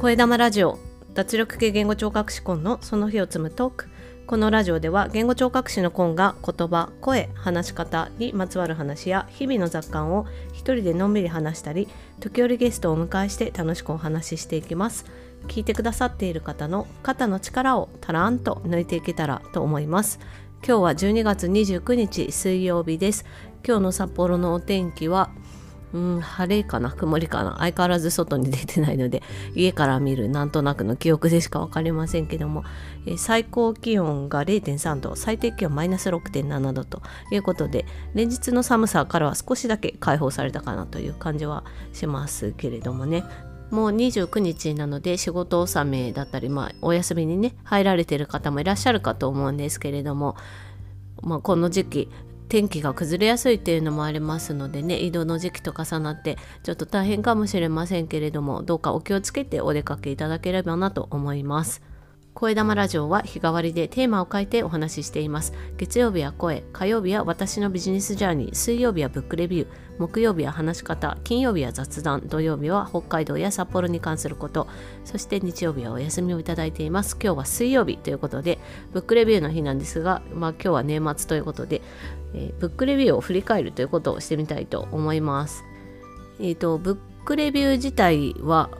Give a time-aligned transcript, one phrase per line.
[0.00, 0.78] 声玉ラジオ
[1.12, 3.88] 脱力系言語聴覚士コンのその日を積むトーク。
[4.26, 11.86] このラジオでは言語聴覚士のコンが言葉声話し方にまつわる話や日々の雑感を一人でのんびり話したり
[12.18, 15.04] 時折ゲストをお迎えして楽しくお話ししていきます。
[15.48, 20.18] 聞いてくださっている方の肩の力をたらんと抜いていけたらと思います。
[20.66, 23.26] 今日は12月29日水曜日です。
[23.66, 25.28] 今日の札幌のお天気は
[25.92, 27.56] うん晴れかな曇りかな。
[27.58, 29.22] 相変わらず外に出てないので
[29.54, 32.64] 家から見るなんとなくの記憶でしか分かりませんけども、
[33.06, 43.24] えー、最高気温が0.3度最低気温マイナス6.7度ということで連日の寒さからは少しだけ解放されたかなという感じはしますけれどもね。
[43.70, 50.36] もう29日なので仕事納めだったり、まあ、お休みにね入られてる方もいらっしゃるかと思うんですけれども、
[51.22, 52.08] まあ、この時期
[52.50, 61.80] 天気が崩れやすいっていうのもありますのでね移動の時期と重なってちょっと大変かもしれませんけれどもどうかお気をつけてお出かけいただければなと思います。
[62.32, 65.52] 声玉ラジオは日替わりでテーマを変えてお話ししています。
[65.76, 74.68] 月曜日は声、火曜日は私のビジネスジャーニー、水曜日はブックレビュー、木曜日は話し方、金曜日は雑談、土曜日は北海道や札幌に関すること、
[75.04, 77.16] そして日曜日はお休みをいただいています。
[77.20, 78.58] 今日は水曜日ということで、
[78.92, 81.82] ブックレビューの日なんですが、まあ今日は年末ということで、
[82.32, 85.64] えー、ブックレビューを振り返るということをしてみたいと思います。
[86.38, 88.70] えっ、ー、と、ブックレビュー自体は、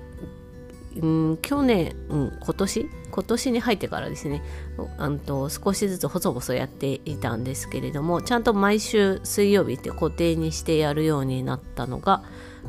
[0.96, 2.90] うん、去年、うん、今年？
[3.10, 4.42] 今年に入ってからですね。
[4.98, 12.22] あと少しずつ細々やっていたんですけれどもちゃんと毎週水曜日って固定にしてやるようになったのが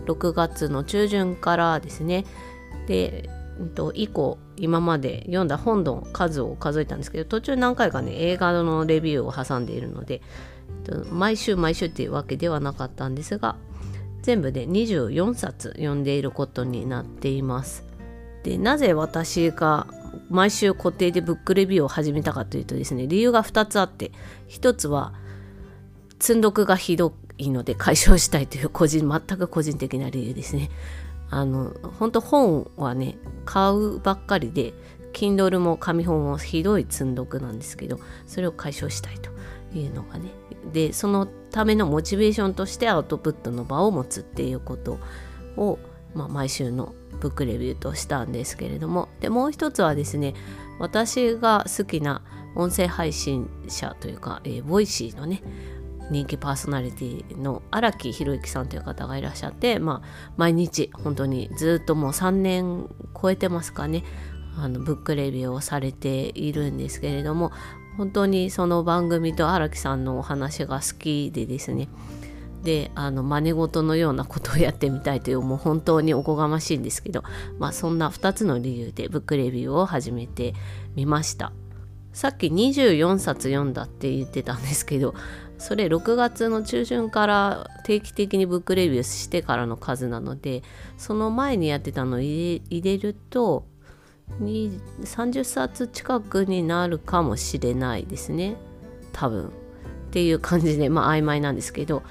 [0.06, 2.26] 6月の中旬からですね。
[2.88, 10.22] で、うん、と以降今まで読んだ本の数を数えたんですけど途中何回かね映画のレビューを挟んでいるので
[11.12, 13.58] 毎週毎週っていうわけではなかったんですが
[14.22, 17.91] 全部で24冊読んでいることになっています。
[18.44, 19.88] でなぜ私が
[20.30, 24.12] 毎週固定でブックレビューを始めたかというとですね理由が2つあって
[24.50, 25.14] 1つは
[26.20, 30.70] 積んどくがひどいので解消したいという個人全く個人的な理由ですね。
[31.30, 34.74] あの本当本はね買うばっかりで
[35.14, 39.32] Kindle も紙本もひどい積んどくなんですけどそれを解消したいと
[39.78, 40.30] いうのがね。
[40.74, 45.00] でそのためのモチベーションとしてアウトプットの場を持つっていうこと
[45.58, 45.80] を、
[46.14, 49.10] まあ、毎週のブックレビューとしたんですけれども。
[49.20, 50.34] でもう一つはですね
[50.80, 52.22] 私が好きな
[52.56, 55.42] 音声配信者というか、えー、 Voicy のね
[56.10, 62.90] 人気パーソナリティの荒木博行さんという方がいらっしゃって、まあ、毎日本当にずっともう3年
[63.20, 64.04] 超えてますかね
[64.58, 67.52] あのブックレビューをされているんですけれども
[67.98, 71.88] 本当にその番組と荒木さんのお話が好きでですね
[72.64, 77.24] であの真似事のようなことをやってみたいというもう本当におこがましいんですけど、
[77.58, 80.54] まあ、そんな2つの理由でブックレビューを始めて
[80.96, 81.52] みました。
[82.14, 85.16] さっき24冊読んだって言ってたんですけど
[85.58, 90.62] それ6月の中旬から定期的にブックレビューしてからの数なので
[90.98, 93.66] その前にやってたのを入れると
[94.40, 98.56] 30冊近くになるかもしれないですね。
[99.14, 99.48] 多分。
[99.48, 99.50] っ
[100.12, 102.04] ていう感じでまあ曖昧なんですけど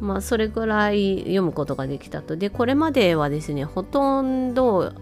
[0.00, 2.36] まあ、それぐらい読むことができたと。
[2.36, 4.92] で、これまではですね、ほとんど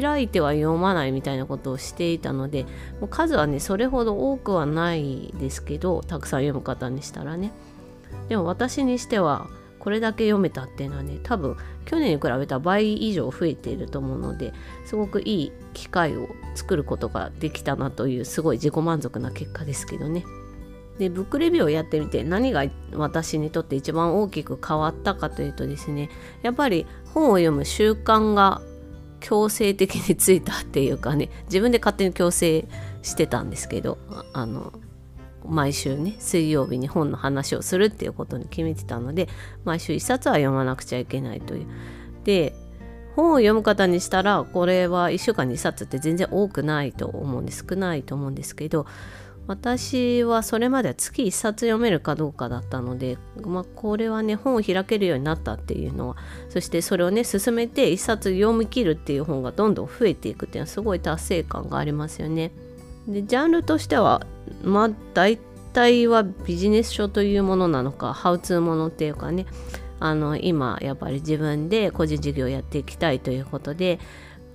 [0.00, 2.64] 開いては読まないみたいなことをしていたので、
[3.00, 7.52] もう数はね、それほど多くはないですけど、たくさん読む方にしたらね。
[8.28, 14.52] でも私にしては、これだけ読めたっていうのはね、多分去年に比べた倍以上増えていると思うので、
[14.84, 20.24] すごくいい機会を作ることができたなという、すごい自己満足な結果ですけどね。
[20.98, 26.08] でブックレビューをやってみて何が私にとって一番大きく変わったかというとですね
[26.42, 28.62] やっぱり本を読む習慣が
[29.20, 32.66] 強制的についたっていうかね自分で勝手に強制
[33.02, 33.98] してたんですけど
[34.32, 34.72] あの
[35.46, 39.28] 毎週ね水曜日に本の話をするっていうことに決めてたので
[39.64, 41.66] 毎週1冊は読まなくちゃいけないという。
[42.24, 42.54] で
[43.16, 48.86] 本を読む方にしたらこれは1週間に1冊って全然多くないと思うんです少ないと思うんですけど
[49.46, 56.16] 私はそれまでは月1冊読めるかどうかだったので、まあ、これはね本を開けるようになったっていうのは
[56.48, 62.52] そしてそれをね進めて1冊読み切るっていう本がどんどん増えていくっていうのはすごい達成感がありますよね。
[63.06, 64.26] でジャンルとしては
[64.62, 65.38] まあ大
[65.74, 69.44] 体はビジネス書というものなのかハウツーものっていうかね
[70.00, 73.98] あの今やっぱり自分で個人事業をやっていきたいということで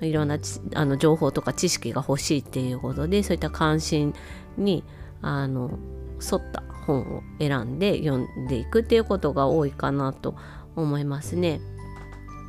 [0.01, 0.37] いろんな
[0.75, 4.13] あの情報とか知識が欲しいっていうことでそういった関心
[4.57, 4.83] に
[5.21, 5.77] あの
[6.21, 10.35] 沿った本を選んで読んでいくっていうことが多いかなと
[10.75, 11.59] 思いますね。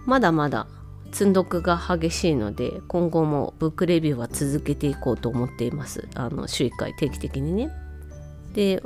[0.06, 0.67] まだまだ
[1.12, 7.70] 積んどくが激しいので今後もブックレビューは続けていこうと思っていますあの週1回定期的にね
[8.55, 8.82] で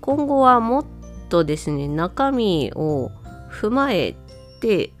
[0.00, 0.86] 今後はもっ
[1.28, 3.10] とですね中身を
[3.50, 4.14] 踏まえ
[4.60, 4.92] て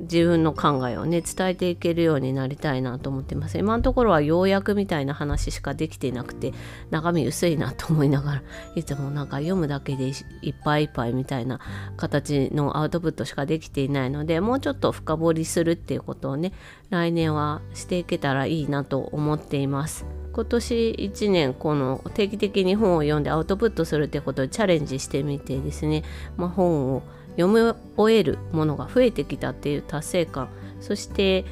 [0.00, 6.52] 自分の考えをね伝えていけるようになりたいなと思ってます今のところは要約みたいな話しかできていなくて
[6.90, 8.42] 中身薄いなと思いながら
[8.74, 10.12] いつもなんか読むだけで
[10.42, 11.60] いっぱいいっぱいみたいな
[11.96, 16.52] 形のアウトプットしかできていないのでもうちょっと深掘りするっていうことをね
[16.90, 20.06] 来年はしていけたらいいなと思っています。
[20.32, 26.02] 今年1年この定期的に本を読んでアウトプットするってことをチャレンジしてみてですね、
[26.36, 27.02] まあ、本を
[27.38, 30.48] 読み終えるものが増えてきたっていう達成感
[30.80, 31.44] そして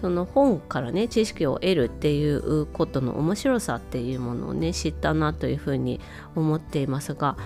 [0.00, 6.00] その本からね知識を得るっていうことの面白さっていうものをね知ったなというふうに
[6.34, 7.36] 思っていますが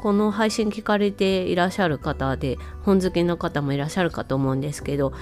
[0.00, 5.12] この配信聞かれていらっしゃる方で本好きの方もいらっしゃるかと思うんですけど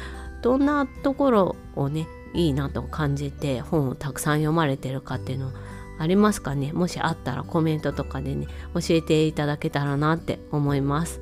[0.42, 5.52] どんなところをねいいなと感じて本をたくさん読まれてるかっていうの
[5.98, 6.72] ありますかね？
[6.72, 11.20] もしあったらコメントとかでね教えていただけたらなって思います。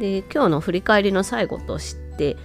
[0.00, 2.36] で今日の振り返りの最後として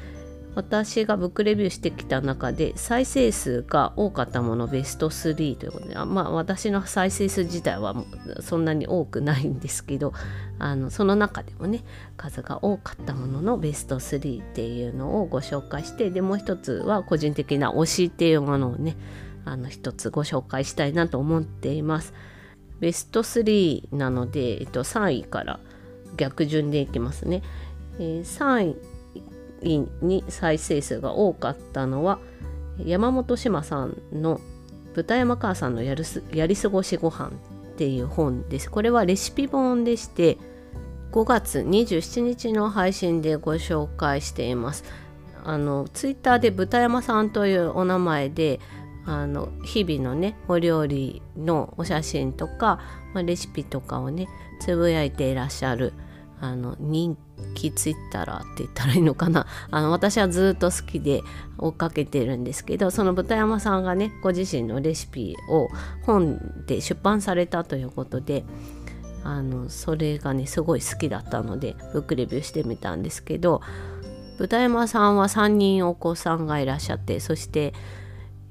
[0.56, 7.96] 私がブックレビューしてきた中で再生数が多かったものベスト3ということであまあ私の再生数自体は
[8.42, 10.14] そんなに多くないんですけど
[10.60, 11.84] あのその中でもね
[12.18, 18.98] 数が多かったもののベスト3っていうのをご紹介してでもう一つは個人的な推しっていうものをね
[19.46, 22.14] あの一つご紹介したいなと思っています。
[22.80, 25.60] ベスト3なので、えっと、3位から
[26.16, 27.44] 「逆順でいきますね、
[28.00, 28.76] えー、3
[29.62, 32.20] 位に再生数が多かったのは
[32.84, 34.42] 山本志麻さんの
[34.96, 37.32] 「豚山母さんのやるすやり過ごしご飯っ
[37.78, 38.72] ていう本です。
[38.72, 40.38] これはレシピ本でして
[41.12, 44.86] 5月27日の配信でご紹介しています。
[45.44, 48.62] あのツイッターで豚山さんというお名前で
[49.06, 52.80] あの日々のねお料理のお写真とか、
[53.14, 54.28] まあ、レシピとかをね
[54.60, 55.94] つぶやいていらっしゃる
[56.42, 57.18] あの人
[57.54, 59.48] 気ツイッターって言ったらいいのかな。
[59.72, 61.22] あの私はずっと好きで
[61.58, 65.70] 追っかけてるんですけどその豚山さんがねご自身のレシピを
[66.04, 68.44] 本で出版されたということで
[69.24, 73.62] あのそれがねすごい好きだったのでブックレビューしてみたんですけど
[74.38, 77.74] 豚山さんは3人お子さんがいらっしゃってそして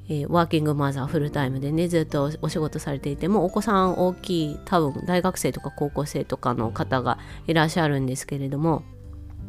[0.09, 8.83] えー、ワーキングマザーフルタイムでねずっとお仕事されていてもお子さん大きい多分大学生とか高校生とかの方がいらっしゃるんですけれども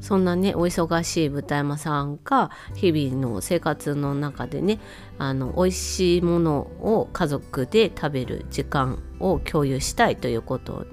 [0.02, 4.80] そんなねお忙しい豚山さんが日々の生活の中でね
[5.18, 10.86] あの美味しいものを家族で食べる時間を共有したいということ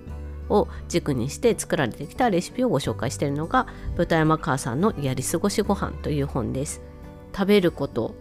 [0.49, 3.67] を軸にして作られてきたレシピをご紹介しているのが
[3.97, 6.83] 豚山母さんのやり過ごしご飯という本です。
[7.35, 8.15] 食べること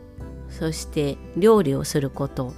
[0.52, 2.54] そして料理をすること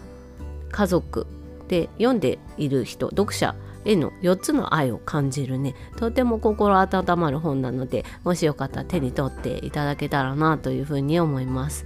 [0.72, 1.28] 家族
[1.68, 3.56] で読んでいる人読者
[3.86, 5.76] への4つの愛を感じるね。
[5.98, 11.86] とても心温まる本なのでもしよかったら手に取っていただけたらなというふうに思います。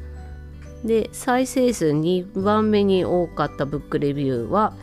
[0.83, 4.73] で再生数2番目に多かったブックレビューは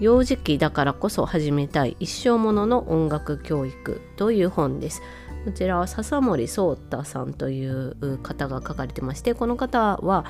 [0.00, 5.02] 幼児期だからこそ始めたい一生ものの音楽教育という本です。
[5.44, 10.24] こちらは笹森壮太さんという方が書かれてましてこの方は、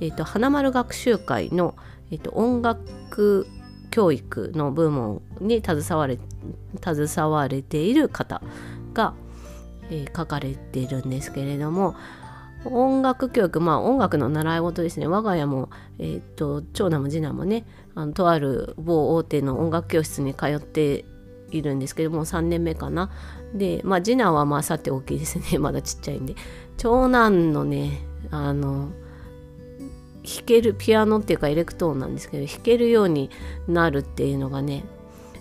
[0.00, 1.76] えーと、花丸学習会の、
[2.10, 3.46] えーと、音楽
[3.90, 6.18] 教育の部門に携われ
[6.82, 8.40] 携われている方
[8.94, 9.14] が、
[9.90, 11.96] えー、書かれているんですけれども
[12.64, 15.06] 音楽教育まあ音楽の習い事ですね。
[15.06, 17.64] 我が家も、えーと、長男も次男もね
[17.94, 21.04] あのとある某大手の音楽教室に通って
[21.50, 23.10] いるんですけども3年目かな。
[23.54, 25.56] でまあ次男はまあさて大きいですね。
[25.58, 26.34] まだちっちゃいんで。
[26.76, 28.90] 長男のねあの
[30.22, 33.30] 弾けるピアノっていうかエレクトーンなんですけど弾けるように
[33.68, 34.84] なるっていうのがね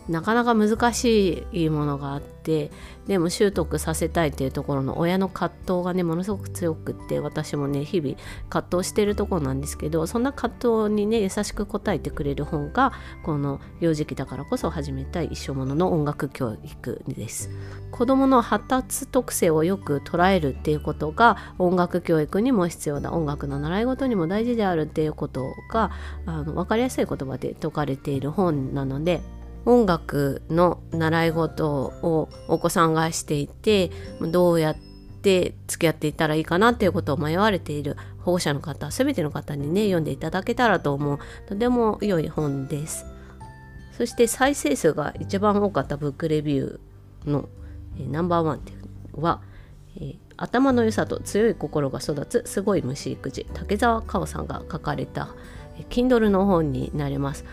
[0.09, 2.71] なかなか難しいものがあって
[3.07, 8.15] でも習得させたいっていうところの親の葛藤がねものすごく強くって私もね日々
[8.49, 12.91] 葛藤してるところなんですけどそんな葛藤にね優しく答えてくれる本が
[13.23, 17.49] この幼児期だからこそ始めたい一生ものの音楽教育です。
[17.91, 25.91] 子どもの発達特性をよく捉えるっていうことが音楽教育にも必要だ音楽の習い事にも大事であるっていうことが
[26.25, 29.21] あの分かりやすい言葉で説かれている本なので
[29.65, 34.75] 音楽の習い事をお子さんがしていてどうやっ
[35.21, 41.19] て付き合っていったらいいかなっていうことを迷われている保護者の方全ての方にね読んでいただけたらと思う。
[41.47, 43.05] とても良い本です。
[43.99, 47.49] そして再生数が一番多かったブックレビューの、
[47.99, 49.41] えナンバーワンっていうのは、
[49.99, 55.27] え頭の良さと強い心が育つすごい虫育児竹澤香さんが書かれた
[55.89, 57.43] Kindle の本になります。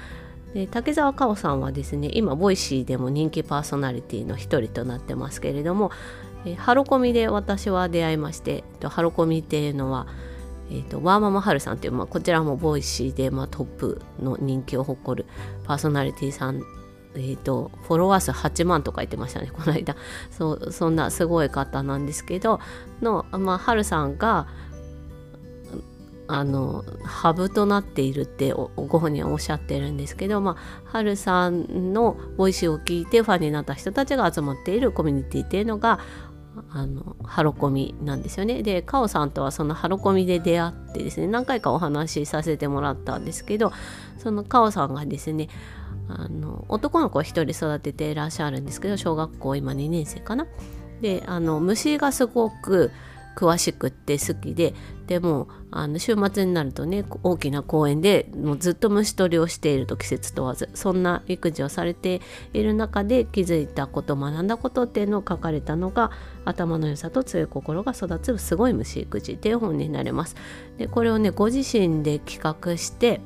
[0.57, 5.91] で竹澤香さんはですね今 Voicy でも人気パーソナリティの一人となってますけれども
[6.47, 10.07] えハロコミで私は出会いましてハロコミっていうのは
[10.69, 15.29] えーと、ワーママハルさんっていう、まあ、こちらも Voicy で、まあ、トップの人気を誇る
[15.63, 16.61] パーソナリティさん、
[17.15, 19.95] えーと、フォロワー数8万とか言ってましたねこの間。
[20.33, 22.59] そそんなすごい方なんですけど
[23.01, 24.49] の、まあ、ハルさんが
[26.29, 36.01] あのハブとなっているってご本人はおっしゃってるんですけど、まあ、ハルさんのボイスを聞いてファンになった人たちが集まっているコミュニティっていうのが
[36.71, 38.63] あのハロコミなんですよね。
[38.63, 43.73] でカオさんとはそのハロコミで出会ってですね何回かお話しさせてもらったんですけど
[44.19, 45.49] そのカオさんがですね
[46.09, 50.47] あの男の子を1人育てていらっしゃるんですけど小学校今2年生かな。
[51.01, 52.91] であの虫がすごく
[53.37, 54.75] 詳しくって好きで
[55.07, 62.23] でもあの週末になるとね大きな公園でもうずっと虫取りをしていると季節問わずそんな育児をされて
[62.55, 66.11] いる中で気づいたこと学んだことっていうのを書かれたのが
[66.47, 70.35] 頭の良さと強い心が育つすごい虫育児っていう本になります。
[70.79, 73.21] でこれをねご自身で企画して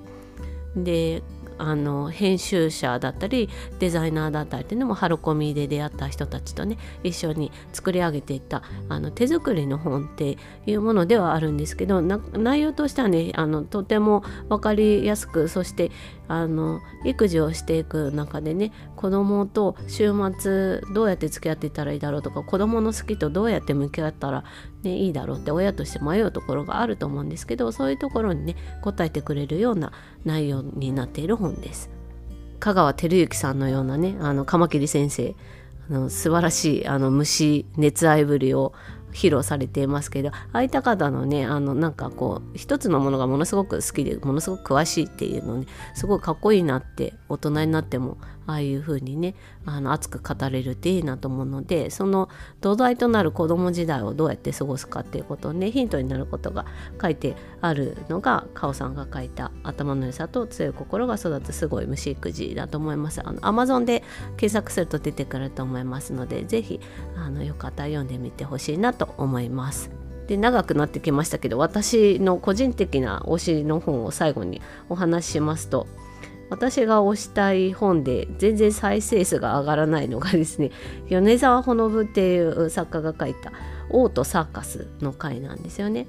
[0.75, 1.23] で
[1.61, 3.49] あの編集者だったり
[3.79, 15.91] デザイナーだったりっていうのもハロコミで出会った人たちとね一緒に作り上げていったあの手作りの本っていうものではあるんですけど内容としてはねあのとても分かりやすくそして
[16.31, 24.45] あの育児をしていく中でね子供と週末どうやって付き合っていったらいいだろうとか子供の好きとどうやって向き合ったら、
[24.85, 29.93] ね、いいだろうって親として迷うところがあると思うんですけどそういうところにね答えてくれるような
[30.25, 31.91] 内容になっている本です。
[32.61, 35.35] 香川照之さんのようなねあのカマキリ先生
[35.91, 38.73] あの素晴らしいあの虫熱愛ぶりを
[39.13, 52.29] 披露されていますけどああいった方のねあのなんかこう一つのものがものすごく好きでものすごく詳しいっていうのねすごいかっこいいなって大人になってもああいう風にねあの熱く語れるっていいなと思うのでその
[52.61, 56.67] 土台となる子供時代をどうやって過ごすかっていうことをねヒントになることが
[57.01, 63.21] 書いてあるのがカオさんが書いた「頭の良さと強い心が育つすごい虫育児」だと思います。
[63.25, 64.03] あの Amazon で
[64.37, 66.81] 検索すると出てくると思いますので是非
[67.45, 69.91] よかったら読んでみてほしいなと思います。
[70.31, 75.89] で長くなってきましたけど私の個人的な推しの本を最後にお話ししますと
[76.51, 80.71] 私が推したい本で全然再生数が上がらないのがですね
[81.09, 83.53] 米沢ほのぶっていう作家が書いた
[83.89, 86.07] 「王とサーカス」の回なんですよね。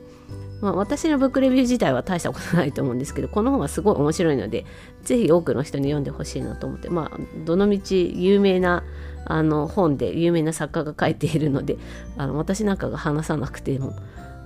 [0.61, 4.63] まあ、私のブックレビュー自体は大したことないと思うんですけどこの本はすごい面白いので
[5.01, 8.83] 是非多くの人に読んでほしいなと思ってまあどのみち有名な
[9.25, 11.77] あの本で有名な作家が書いているので
[12.15, 13.95] あの私なんかが話さなくても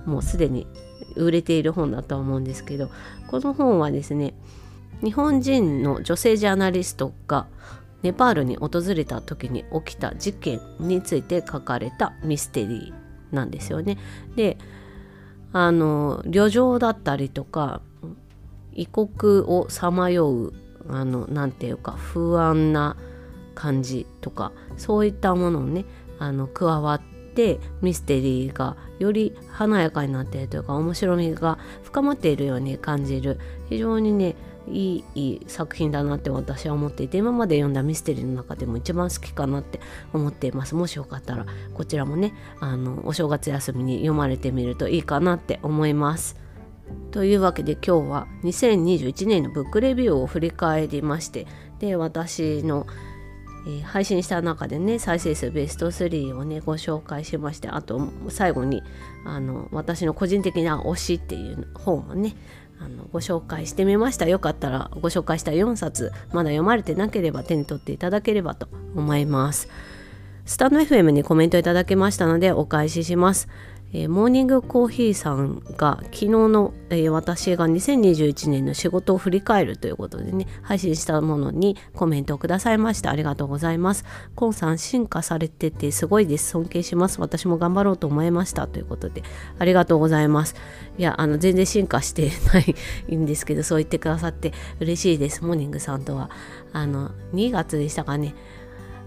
[0.06, 0.66] もうすでに
[1.16, 2.88] 売れている本だとは思うんですけど
[3.28, 4.32] この本はですね
[5.02, 7.46] 日本人の女性ジャーナリストが
[8.02, 13.98] ネパールに訪れた時に起きた事件について書かれたミステリーなんですよね。
[14.36, 14.56] で
[15.52, 17.80] あの旅情だったりとか
[18.72, 20.52] 異国をさまよう
[20.88, 22.96] あのなていうか不安な
[23.54, 25.84] 感じとかそういったものをね
[26.18, 27.00] あの加わっ
[27.34, 33.38] てミステリーがより華やかになっているというか面白みが深まっているように感じる
[33.68, 34.36] 非常にね
[34.68, 39.80] いい作品だなって私は思っていて今まで読んだミステリーの中でも一番好きかなって
[40.12, 40.74] 思っています。
[40.74, 46.36] もしよかったらこちらもねあのお正月休みに読まれてみるといいかなって思います。
[47.10, 51.46] というわけで今日は2021年のブックレビューを振り返りまして
[51.78, 52.86] で私の、
[53.84, 58.84] 配信した中でね再生数ベスト3をねご紹介しましてあと最後に
[59.24, 62.36] あの私の個人的な推しっていう本もね
[62.78, 64.26] あのご紹介してみました。
[64.26, 69.68] よかったらご紹介した4冊まだ読まれてなければ手に取っていただければと思います。
[70.44, 73.48] スタンド FM にコメントいただきましたのでお返しします。
[73.96, 83.10] えー、モーニングコーヒーさんが昨日の、えー、私が2021年の仕事を振り返るということでね配信したものにコメントをくださいました。
[83.10, 84.04] ありがとうございます。
[84.34, 86.50] コンさん進化されててすごいです。
[86.50, 87.22] 尊敬します。
[87.22, 89.22] 私も頑張ろうと思いましたということで
[89.58, 90.56] ありがとうございます。
[90.98, 95.42] いやあの全然進化してないんですけどそう言ってくださって嬉しいです。
[95.42, 96.28] モーニングさんとは。
[96.74, 98.34] あの2月でしたかね。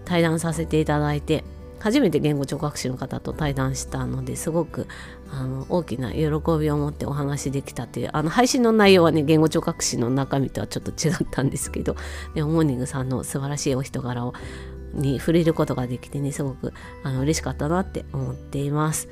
[0.05, 1.43] 対談させていただいて。
[1.79, 4.88] 初めて言語聴覚士の方と対談したのですごく
[5.31, 6.19] あの大きな喜
[6.59, 11.95] びを持ってお話できたというあの配信の内容はね言語聴覚士の中身とはちょっと違ったんですけど
[12.36, 14.33] でモーニングさんの素晴らしいお人柄を
[14.93, 19.07] に触れることができてねすごくあの嬉しかったなって思っています。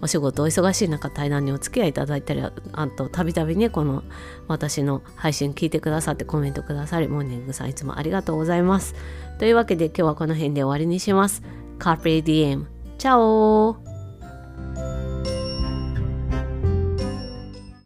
[0.00, 2.52] お仕事お忙しい中対談にお付き合いいただいたりあ
[2.88, 4.04] とたびたびねこの
[4.46, 8.94] 私の配信聞いてくださってコメントくださりモーニングさんいつもありがとうございます
[9.38, 11.42] というわけで今日はこの辺で終わりにします
[11.78, 12.66] Carpe Diem.
[12.98, 13.80] Ciao!